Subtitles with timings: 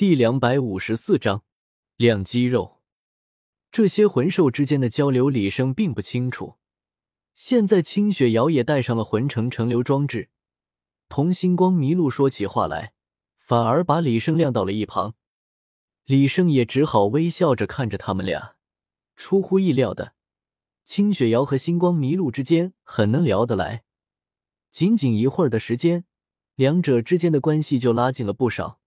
[0.00, 1.44] 第两百五十四章
[1.98, 2.80] 亮肌肉。
[3.70, 6.56] 这些魂兽之间的交流，李生并不清楚。
[7.34, 10.30] 现在清雪瑶也带上了魂城成流装置，
[11.10, 12.94] 同星光麋鹿说起话来，
[13.36, 15.16] 反而把李生晾到了一旁。
[16.06, 18.54] 李生也只好微笑着看着他们俩。
[19.16, 20.14] 出乎意料的，
[20.82, 23.84] 清雪瑶和星光麋鹿之间很能聊得来，
[24.70, 26.06] 仅仅一会儿的时间，
[26.54, 28.79] 两者之间的关系就拉近了不少。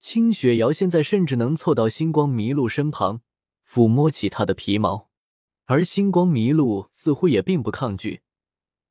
[0.00, 3.20] 清雪瑶现在甚至能凑到星光麋鹿身旁，
[3.68, 5.10] 抚摸起它的皮毛，
[5.66, 8.22] 而星光麋鹿似乎也并不抗拒。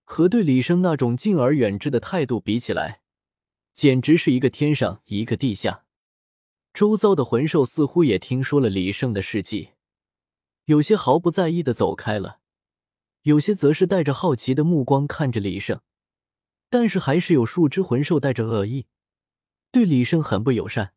[0.04, 3.02] 和对李生那种敬而远之的态度比起来，
[3.74, 5.86] 简直是一个天上一个地下。
[6.74, 9.72] 周遭的魂兽似乎也听说了李胜的事迹，
[10.66, 12.40] 有些毫不在意的走开了，
[13.24, 15.82] 有些则是带着好奇的目光看着李胜，
[16.70, 18.86] 但是还是有数只魂兽带着恶意，
[19.72, 20.94] 对李胜很不友善。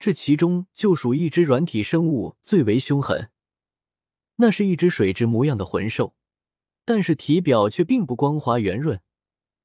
[0.00, 3.30] 这其中就属一只软体生物最为凶狠，
[4.36, 6.14] 那是一只水蛭模样的魂兽，
[6.86, 9.02] 但是体表却并不光滑圆润，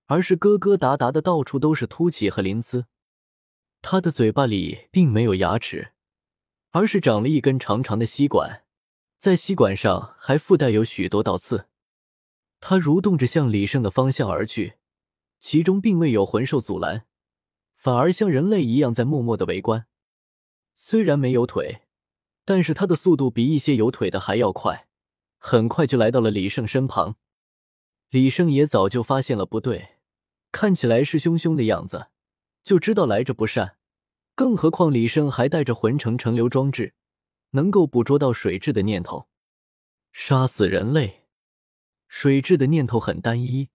[0.08, 2.88] 而是疙疙瘩瘩的，到处都是凸起和鳞刺。
[3.82, 5.94] 它的嘴巴里并没有牙齿，
[6.72, 8.66] 而是长了一根长长的吸管，
[9.18, 11.68] 在吸管上还附带有许多倒刺。
[12.60, 14.74] 它蠕动着向李胜的方向而去，
[15.40, 17.06] 其中并未有魂兽阻拦，
[17.76, 19.88] 反而像人类一样在默默的围观。
[20.78, 21.84] 虽然没有腿，
[22.44, 24.88] 但是他的速度比一些有腿的还要快，
[25.38, 27.16] 很快就来到了李胜身旁。
[28.10, 29.96] 李胜也早就发现了不对，
[30.52, 32.08] 看起来是凶凶的样子，
[32.62, 33.78] 就知道来者不善。
[34.36, 36.94] 更何况李胜还带着魂城成流装置，
[37.52, 39.30] 能够捕捉到水蛭的念头，
[40.12, 41.26] 杀死人类。
[42.08, 43.70] 水蛭的念头很单一，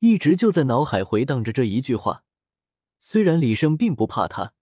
[0.00, 2.24] 一直就在脑海回荡着这一句话。
[3.00, 4.52] 虽然李胜并不怕他。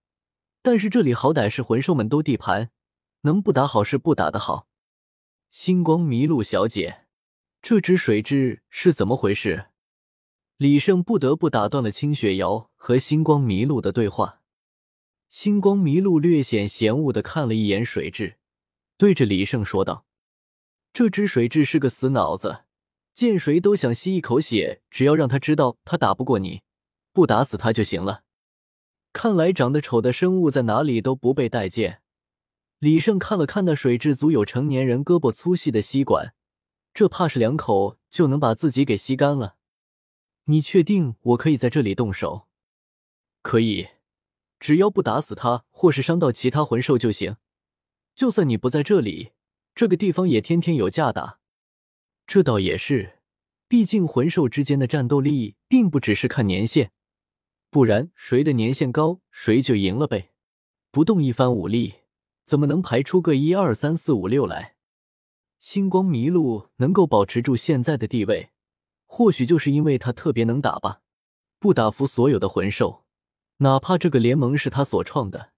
[0.66, 2.72] 但是这里好歹是魂兽们都地盘，
[3.20, 4.66] 能不打好是不打的好。
[5.48, 7.06] 星光麋鹿小姐，
[7.62, 9.66] 这只水蛭是怎么回事？
[10.56, 14.40] 李胜不得不打断了清雪瑶和星光麋鹿的对话。
[15.28, 18.34] 星光麋鹿略显嫌恶的看了一眼水蛭，
[18.98, 20.04] 对着李胜说道
[20.92, 22.64] ：“这只水蛭是个死脑子，
[23.14, 26.62] 见谁都想吸一口血，只要让他知道他打不过你，
[27.12, 28.24] 不打死他就行了。”
[29.16, 32.02] 看来长得丑的生物在哪里都不被待见。
[32.80, 36.34] 李胜看了看那水蛭足有成年人胳膊粗细的吸管，
[36.92, 39.56] 这怕是两口就能把自己给吸干了。
[40.44, 42.46] 你确定我可以在这里动手？
[43.40, 43.88] 可以，
[44.60, 47.36] 只要不打死他或是伤到其他魂兽就行。
[48.14, 49.32] 就算你不在这里，
[49.74, 51.38] 这个地方也天天有架打。
[52.26, 53.20] 这倒也是，
[53.66, 56.92] 毕竟魂兽之间的战斗力并不只是看年限。
[57.76, 60.30] 不然，谁的年限高，谁就赢了呗。
[60.90, 61.92] 不动一番武力，
[62.46, 64.76] 怎么能排出个一二三四五六来？
[65.58, 68.48] 星光麋鹿能够保持住现在的地位，
[69.04, 71.02] 或许就是因为他特别能打吧。
[71.58, 73.04] 不打服所有的魂兽，
[73.58, 75.50] 哪怕这个联盟是他所创的，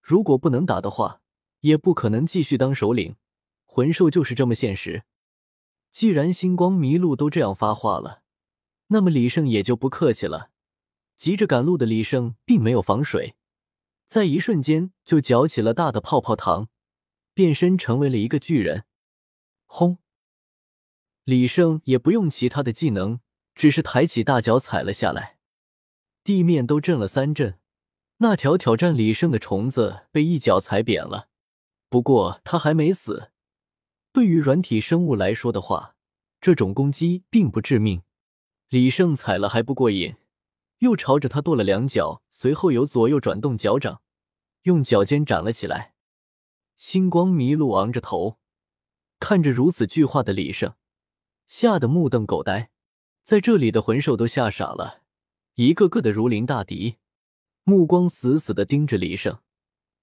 [0.00, 1.22] 如果不能打的话，
[1.62, 3.16] 也不可能继续当首领。
[3.64, 5.02] 魂兽就是这么现实。
[5.90, 8.22] 既然星光麋鹿都这样发话了，
[8.90, 10.50] 那么李胜也就不客气了。
[11.18, 13.34] 急着赶路的李胜并没有防水，
[14.06, 16.68] 在一瞬间就搅起了大的泡泡糖，
[17.34, 18.84] 变身成为了一个巨人。
[19.66, 19.98] 轰！
[21.24, 23.18] 李胜也不用其他的技能，
[23.56, 25.38] 只是抬起大脚踩了下来，
[26.22, 27.58] 地面都震了三震。
[28.18, 31.28] 那条挑战李胜的虫子被一脚踩扁了，
[31.88, 33.32] 不过他还没死。
[34.12, 35.96] 对于软体生物来说的话，
[36.40, 38.02] 这种攻击并不致命。
[38.68, 40.14] 李胜踩了还不过瘾。
[40.78, 44.02] 又朝着他跺了两脚，随后由左右转动脚掌，
[44.62, 45.94] 用脚尖斩了起来。
[46.76, 48.38] 星光麋鹿昂着头，
[49.18, 50.74] 看着如此巨化的李胜，
[51.46, 52.70] 吓得目瞪口呆。
[53.22, 55.02] 在这里的魂兽都吓傻了，
[55.54, 56.98] 一个个的如临大敌，
[57.64, 59.40] 目光死死的盯着李胜，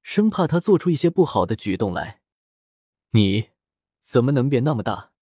[0.03, 2.22] 生怕他做出一些不好的举动来。
[3.11, 3.52] 你
[4.02, 5.14] 怎么能变那么大？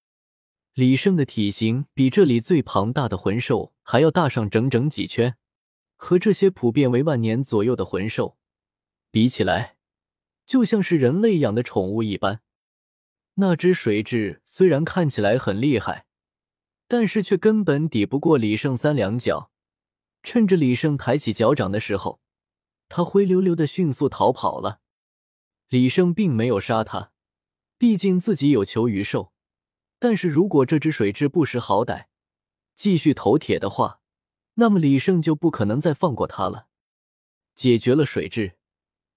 [0.73, 5.37] 李胜的体型比这里最庞大的魂兽还要大上整整几圈。
[6.03, 8.37] 和这些普遍为万年左右的魂兽
[9.09, 9.77] 比起来，
[10.45, 12.41] 就像是人类养的宠物一般。
[13.35, 16.05] 那只水蛭虽然看起来很厉害，
[16.89, 19.49] 但是却根本抵不过李胜三两脚。
[20.23, 22.19] 趁着李胜抬起脚掌的时候，
[22.89, 24.81] 他灰溜溜的迅速逃跑了。
[25.69, 27.13] 李胜并没有杀他，
[27.77, 29.31] 毕竟自己有求于兽。
[29.99, 32.07] 但是如果这只水蛭不识好歹，
[32.75, 34.01] 继续投铁的话，
[34.55, 36.67] 那么李胜就不可能再放过他了。
[37.55, 38.53] 解决了水蛭，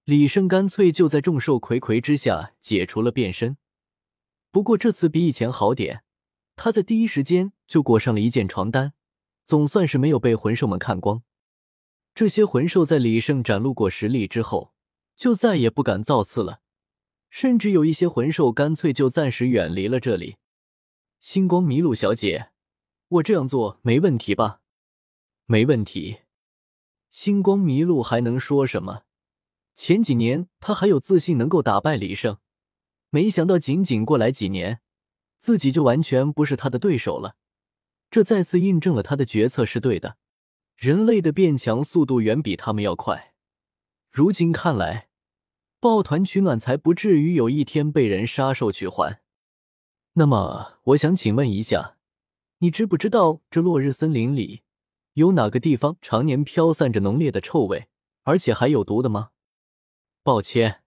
[0.03, 3.57] 李胜干脆就在众兽睽睽之下解除了变身。
[4.51, 6.03] 不过这次比以前好点，
[6.55, 8.93] 他在第一时间就裹上了一件床单，
[9.45, 11.23] 总算是没有被魂兽们看光。
[12.15, 14.73] 这些魂兽在李胜展露过实力之后，
[15.15, 16.61] 就再也不敢造次了，
[17.29, 20.37] 甚至有一些魂兽干脆就暂时远离了这里。
[21.19, 22.49] 星光麋鹿小姐，
[23.09, 24.61] 我这样做没问题吧？
[25.49, 26.19] 没问题。
[27.09, 29.03] 星光迷路还能说什么？
[29.73, 32.39] 前几年他还有自信能够打败李胜，
[33.09, 34.81] 没想到仅仅过来几年，
[35.37, 37.37] 自己就完全不是他的对手了。
[38.11, 40.17] 这再次印证了他的决策是对的。
[40.75, 43.33] 人类的变强速度远比他们要快。
[44.11, 45.07] 如今看来，
[45.79, 49.21] 抱团取暖才不至于有一天被人杀兽取环。
[50.13, 51.97] 那么，我想请问一下，
[52.57, 54.63] 你知不知道这落日森林里
[55.17, 57.87] 有哪个地方常年飘散着浓烈的臭味，
[58.21, 59.31] 而且还有毒的吗？
[60.21, 60.83] 抱歉，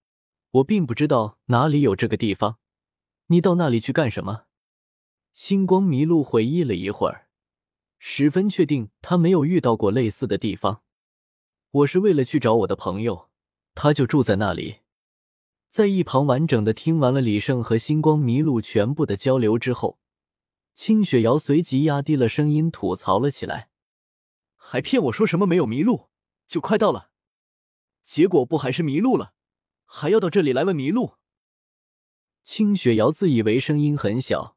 [0.53, 2.59] 我并不知道哪里有这个地方。
[3.27, 4.45] 你到那里去干什么？
[5.33, 7.27] 星光麋鹿回忆了一会儿，
[7.99, 10.83] 十分确定他没有遇到过类似的地方。
[11.73, 13.31] 我是为了去找我的朋友，
[13.75, 14.77] 他就住在那里。
[15.69, 19.99] 在一旁完整的听完了李胜和星光麋鹿全部的交流之后，
[20.77, 23.70] 清雪瑶随即压低了声音吐槽了起来
[24.63, 26.11] ：“还骗我说什么没有迷路，
[26.47, 27.11] 就快到了。”
[28.05, 29.33] 结果不还是迷路了，
[29.85, 31.15] 还要到这里来问迷路。
[32.45, 34.57] 清雪瑶自以为声音很小，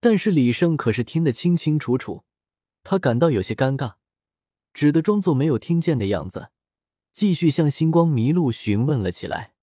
[0.00, 2.24] 但是李胜可是听得清清楚楚，
[2.82, 3.94] 他感到有些尴尬，
[4.72, 6.50] 只得装作没有听见的样子，
[7.12, 9.54] 继续向星光迷路询问了起来。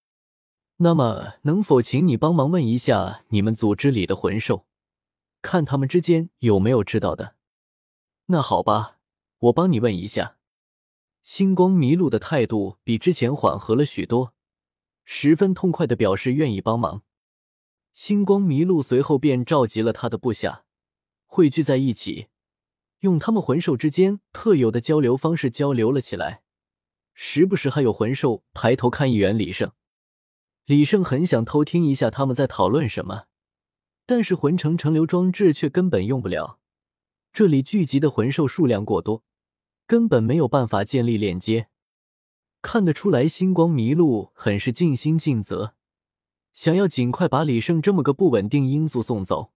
[0.77, 4.67] 那么，能否请你帮忙问一下你们组织里的魂兽，
[5.41, 7.35] 看他们之间有没有知道的？
[8.25, 8.94] 那好吧，
[9.45, 10.37] 我帮你问一下。
[11.21, 14.33] 星光麋鹿的态度比之前缓和了许多，
[15.03, 17.03] 十分痛快的表示愿意帮忙。
[17.91, 20.65] 星光麋鹿随后便召集了他的部下，
[21.25, 22.27] 汇聚在一起，
[22.99, 26.41] 用他们魂兽之间特有的交流方式交流了起来。
[27.13, 29.71] 时不时还有魂兽抬头看一眼李胜。
[30.65, 33.25] 李胜很想偷听一下他们在讨论什么，
[34.05, 36.59] 但是魂城城流装置却根本用不了，
[37.31, 39.23] 这里聚集的魂兽数量过多。
[39.87, 41.67] 根本没有办法建立链接，
[42.61, 45.75] 看得出来，星光麋鹿很是尽心尽责，
[46.53, 49.51] 想要尽快把李胜这么个不稳定因素送走。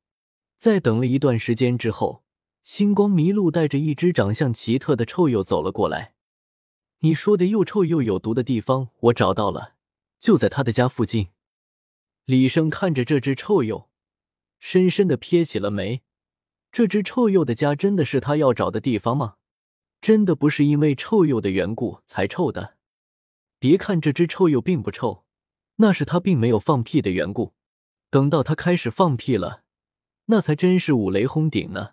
[0.56, 2.24] 在等了一段时间之后，
[2.62, 6.14] 星光麋鹿带着一只长相奇特的臭鼬走了过来。
[7.00, 9.76] 你说的又臭又有毒的地方，我找到了，
[10.20, 11.30] 就在他的家附近。
[12.26, 13.88] 李胜看着这只臭鼬，
[14.60, 16.04] 深深的撇起了眉。
[16.72, 19.38] 这只臭鼬的家真的是他要找的地方吗？
[20.02, 22.76] 真的不是因为臭鼬的缘故才臭的。
[23.60, 25.26] 别看这只臭鼬并不臭，
[25.76, 27.54] 那是它并没有放屁的缘故。
[28.10, 29.64] 等到它开始放屁了，
[30.26, 31.92] 那才真是五雷轰顶呢。